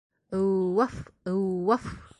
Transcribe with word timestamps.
Ыу-уаф, 0.37 0.95
ыу-уаф! 1.31 1.85